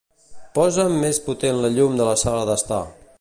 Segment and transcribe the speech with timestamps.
[0.57, 2.85] Posa'm més potent la llum de la sala d'estar.